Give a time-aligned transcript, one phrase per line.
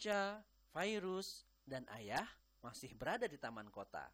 [0.00, 0.40] Ica,
[0.72, 2.24] Virus, dan Ayah
[2.64, 4.08] masih berada di taman kota.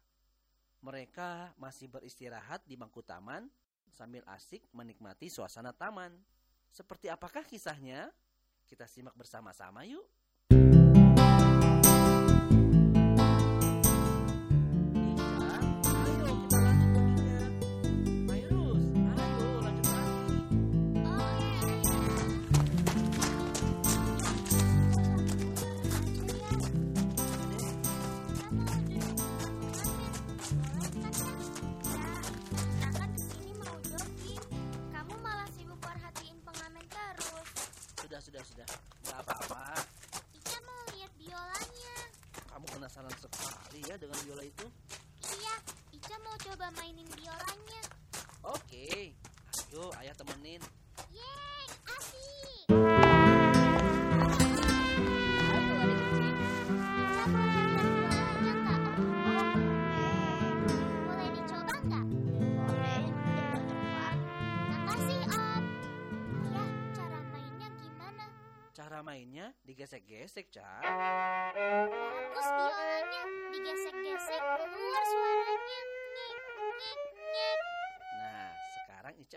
[0.83, 3.47] Mereka masih beristirahat di bangku taman
[3.87, 6.11] sambil asik menikmati suasana taman.
[6.67, 8.11] Seperti apakah kisahnya?
[8.67, 10.03] Kita simak bersama-sama yuk.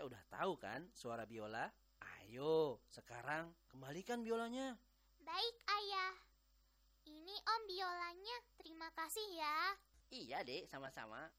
[0.01, 1.69] Ica udah tahu kan suara biola?
[2.01, 4.73] Ayo, sekarang kembalikan biolanya.
[5.21, 6.17] Baik, Ayah.
[7.05, 8.37] Ini Om biolanya.
[8.57, 9.77] Terima kasih ya.
[10.09, 11.29] Iya, Dek, sama-sama.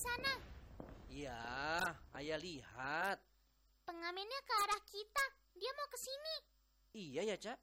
[0.00, 0.34] Sana.
[1.12, 1.36] Iya,
[2.16, 3.20] ayah lihat.
[3.84, 5.24] Pengamennya ke arah kita.
[5.60, 6.36] Dia mau ke sini.
[6.96, 7.58] Iya ya, Cak.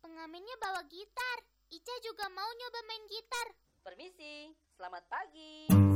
[0.00, 1.38] Pengamennya bawa gitar.
[1.68, 3.46] Ica juga mau nyoba main gitar.
[3.84, 5.95] Permisi, selamat pagi.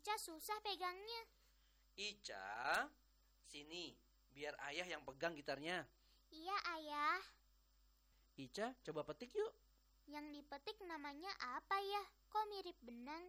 [0.00, 1.22] Ica susah pegangnya.
[1.92, 2.88] Ica,
[3.44, 3.92] sini,
[4.32, 5.84] biar ayah yang pegang gitarnya.
[6.32, 7.20] Iya, Ayah.
[8.40, 9.52] Ica, coba petik yuk.
[10.08, 12.00] Yang dipetik namanya apa ya?
[12.32, 13.28] Kok mirip benang?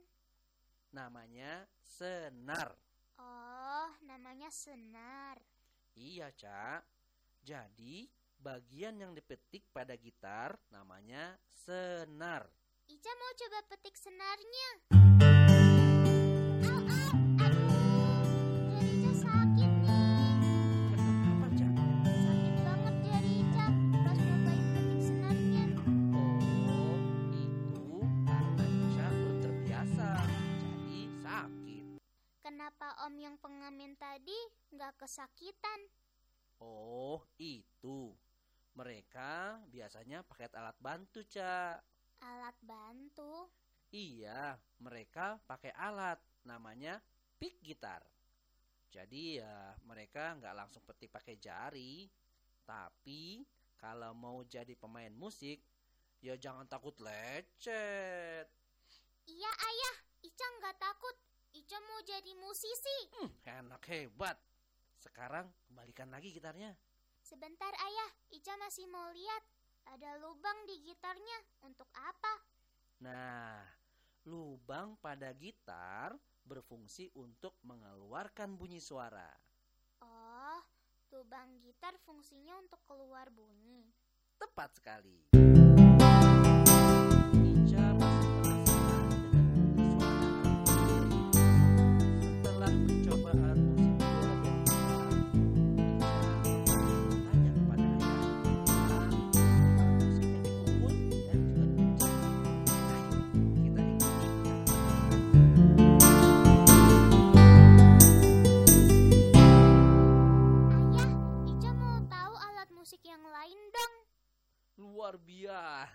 [0.95, 2.71] Namanya senar.
[3.19, 5.43] Oh, namanya senar.
[5.99, 6.87] Iya, Cak.
[7.43, 8.07] Jadi,
[8.39, 12.47] bagian yang dipetik pada gitar namanya senar.
[12.87, 15.10] Ica mau coba petik senarnya.
[33.01, 34.37] Om yang pengamen tadi
[34.69, 35.81] nggak kesakitan?
[36.61, 38.13] Oh, itu.
[38.77, 41.81] Mereka biasanya pakai alat bantu, Cak.
[42.21, 43.49] Alat bantu.
[43.89, 47.01] Iya, mereka pakai alat namanya
[47.41, 48.05] pick gitar.
[48.93, 52.05] Jadi ya mereka nggak langsung petik pakai jari,
[52.67, 53.41] tapi
[53.81, 55.57] kalau mau jadi pemain musik,
[56.21, 58.45] ya jangan takut lecet.
[59.25, 61.30] Iya ayah, Ica nggak takut.
[61.51, 62.97] Ica mau jadi musisi.
[63.19, 64.39] Hmm, enak hebat.
[64.95, 66.71] Sekarang kembalikan lagi gitarnya.
[67.19, 69.43] Sebentar ayah, Ica masih mau lihat.
[69.91, 71.39] Ada lubang di gitarnya.
[71.67, 72.33] Untuk apa?
[73.03, 73.59] Nah,
[74.23, 76.15] lubang pada gitar
[76.47, 79.29] berfungsi untuk mengeluarkan bunyi suara.
[80.01, 80.59] Oh,
[81.11, 83.91] lubang gitar fungsinya untuk keluar bunyi.
[84.39, 85.50] Tepat sekali.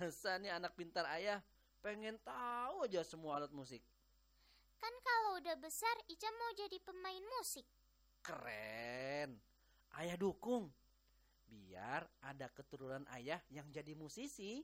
[0.06, 1.42] Biasa nih anak pintar ayah.
[1.82, 3.82] Pengen tahu aja semua alat musik.
[4.78, 7.66] Kan kalau udah besar, Ica mau jadi pemain musik.
[8.22, 9.34] Keren.
[9.98, 10.70] ayah dukung.
[11.50, 14.62] Biar ada keturunan ayah yang jadi musisi.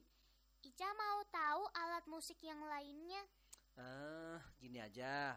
[0.63, 3.27] Ica mau tahu alat musik yang lainnya.
[3.75, 5.35] Eh, gini aja.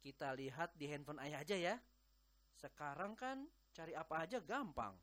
[0.00, 1.76] Kita lihat di handphone ayah aja ya.
[2.56, 3.44] Sekarang kan
[3.76, 4.96] cari apa aja gampang.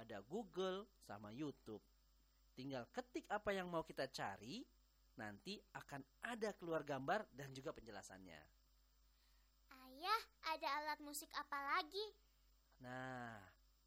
[0.00, 1.84] Ada Google sama YouTube.
[2.54, 4.62] Tinggal ketik apa yang mau kita cari,
[5.18, 8.38] nanti akan ada keluar gambar dan juga penjelasannya.
[9.74, 10.22] Ayah,
[10.54, 12.06] ada alat musik apa lagi?
[12.78, 13.34] Nah,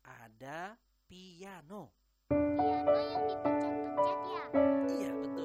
[0.04, 0.75] ada
[1.08, 1.96] piano.
[2.28, 4.44] Piano yang dipencet-pencet ya?
[4.92, 5.37] Iya, betul.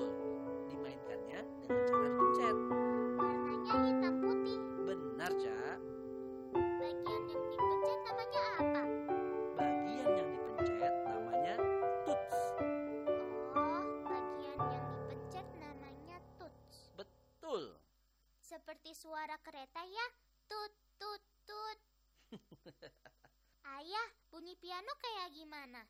[24.73, 25.85] Piano kayak gimana?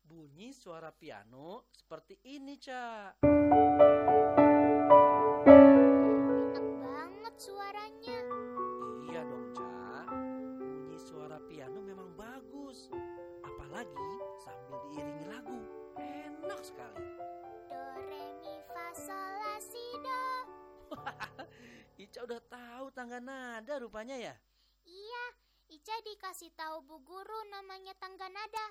[0.00, 3.20] Bunyi suara piano seperti ini, Cak.
[6.48, 8.18] Enak banget suaranya.
[9.04, 10.08] Iya dong, Cak.
[10.56, 12.88] Bunyi suara piano memang bagus.
[13.44, 14.08] Apalagi
[14.40, 15.60] sambil diiringi lagu.
[16.00, 17.20] Enak sekali.
[17.68, 20.24] Do, re, mi, fa, sol, la, si, do.
[22.08, 24.32] Ica udah tahu tangga nada rupanya ya.
[24.88, 25.24] Iya,
[25.66, 28.66] Ica dikasih tahu bu guru namanya tangga nada.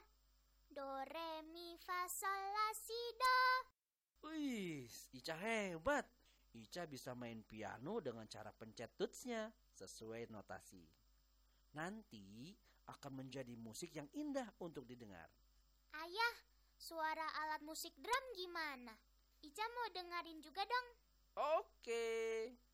[0.71, 3.39] Do, re, mi, fa, sol, la, si, do.
[4.27, 6.07] Wih, Ica hebat.
[6.55, 10.83] Ica bisa main piano dengan cara pencet tutsnya sesuai notasi.
[11.75, 12.55] Nanti
[12.87, 15.27] akan menjadi musik yang indah untuk didengar.
[15.99, 16.35] Ayah,
[16.79, 18.95] suara alat musik drum gimana?
[19.43, 20.87] Ica mau dengerin juga dong.
[21.59, 22.07] Oke.
[22.47, 22.64] Drum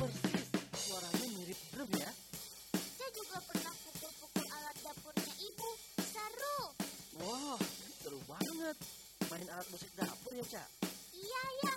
[0.00, 0.48] Persis,
[0.80, 2.10] suaranya mirip drum ya.
[2.72, 5.70] Ica juga pernah pukul-pukul alat dapurnya ibu.
[6.00, 6.58] Seru.
[7.20, 7.60] Wah,
[8.00, 8.76] seru banget.
[9.28, 10.68] Main alat musik dapur ya, Cak?
[11.12, 11.74] Iya ya.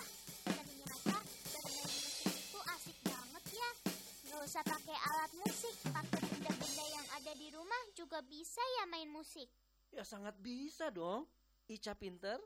[0.48, 1.16] Ternyata
[1.52, 3.70] bermain musik itu asik banget ya.
[4.24, 9.12] Nggak usah pakai alat musik, pakai benda-benda yang ada di rumah juga bisa ya main
[9.12, 9.46] musik.
[9.92, 11.28] Ya sangat bisa dong.
[11.68, 12.40] Ica pinter.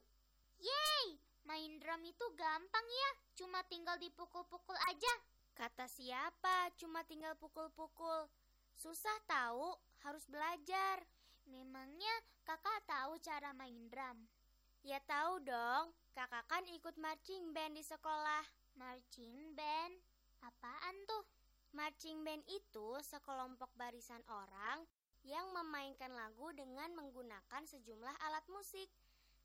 [0.58, 1.18] Yeay,
[1.48, 3.10] main drum itu gampang ya.
[3.40, 5.14] Cuma tinggal dipukul-pukul aja.
[5.56, 8.28] Kata siapa cuma tinggal pukul-pukul?
[8.76, 9.72] Susah tahu,
[10.04, 11.02] harus belajar.
[11.48, 12.12] Memangnya
[12.44, 14.28] kakak tahu cara main drum?
[14.84, 18.44] Ya tahu dong, kakak kan ikut marching band di sekolah.
[18.78, 19.96] Marching band?
[20.44, 21.24] Apaan tuh?
[21.74, 24.86] Marching band itu sekelompok barisan orang
[25.26, 28.86] yang memainkan lagu dengan menggunakan sejumlah alat musik.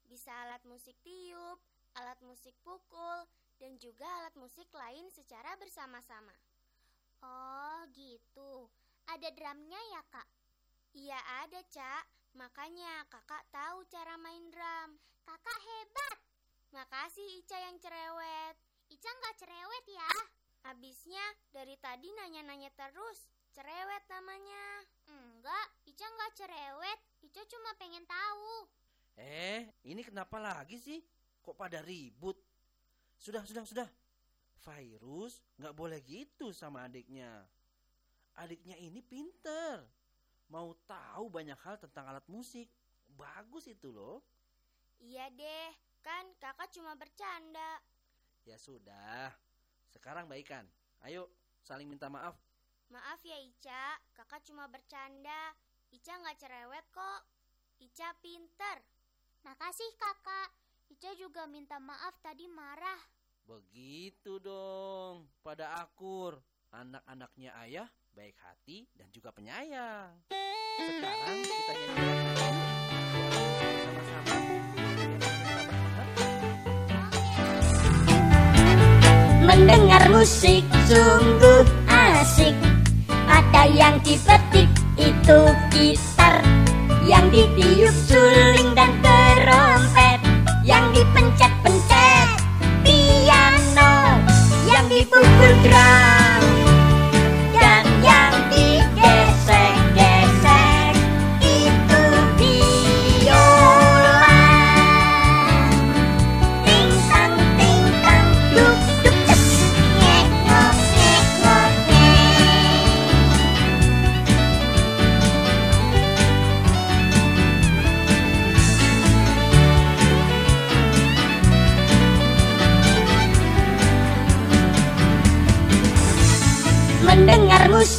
[0.06, 1.58] Bisa alat musik tiup,
[1.98, 3.20] alat musik pukul,
[3.62, 6.34] dan juga alat musik lain secara bersama-sama.
[7.24, 8.68] Oh gitu.
[9.08, 10.28] Ada drumnya ya kak?
[10.94, 12.06] Iya ada, Cak.
[12.38, 14.98] Makanya kakak tahu cara main drum.
[15.26, 16.18] Kakak hebat.
[16.74, 18.56] Makasih Ica yang cerewet.
[18.90, 20.12] Ica nggak cerewet ya?
[20.66, 23.30] Habisnya dari tadi nanya-nanya terus.
[23.54, 24.64] Cerewet namanya.
[25.06, 27.00] Enggak, Ica nggak cerewet.
[27.22, 28.66] Ica cuma pengen tahu.
[29.22, 31.00] Eh, ini kenapa lagi sih?
[31.44, 32.40] Kok pada ribut?
[33.20, 33.90] Sudah, sudah, sudah.
[34.64, 37.44] Virus nggak boleh gitu sama adiknya.
[38.40, 39.84] Adiknya ini pinter.
[40.48, 42.72] Mau tahu banyak hal tentang alat musik.
[43.14, 44.24] Bagus itu loh.
[45.04, 45.70] Iya deh,
[46.00, 47.84] kan kakak cuma bercanda.
[48.48, 49.36] Ya sudah.
[49.92, 50.64] Sekarang baikan.
[51.04, 51.28] Ayo,
[51.60, 52.40] saling minta maaf.
[52.88, 55.52] Maaf ya Ica, kakak cuma bercanda.
[55.92, 57.22] Ica nggak cerewet kok.
[57.84, 58.80] Ica pinter.
[59.44, 60.63] Makasih kakak.
[60.92, 63.00] Ica juga minta maaf tadi marah.
[63.48, 65.30] Begitu dong.
[65.44, 66.40] Pada akur.
[66.74, 67.86] Anak-anaknya ayah
[68.18, 70.10] baik hati dan juga penyayang.
[70.82, 72.74] Sekarang kita nyanyikan yuk.
[73.84, 74.36] Sama-sama.
[79.44, 82.56] Mendengar musik sungguh asik
[83.28, 86.40] Ada yang dipetik itu gitar
[87.04, 89.03] Yang ditiup suling dan
[91.16, 92.08] បញ្ចិតបញ្ចែ
[92.86, 92.98] ពី
[93.30, 93.94] យ៉ាងណោ
[94.70, 96.43] យ៉ាងពីពុទ្ធត្រា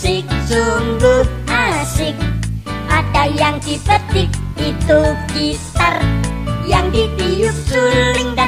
[0.05, 2.13] musik sungguh asik.
[2.93, 4.29] Ada yang dipetik
[4.61, 5.01] itu
[5.33, 5.97] gitar
[6.69, 8.44] Yang ditiup suling dan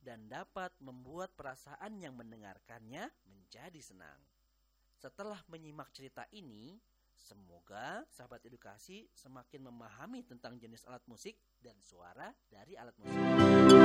[0.00, 4.20] dan dapat membuat perasaan yang mendengarkannya menjadi senang.
[5.00, 6.76] Setelah menyimak cerita ini,
[7.16, 13.79] semoga sahabat edukasi semakin memahami tentang jenis alat musik dan suara dari alat musik.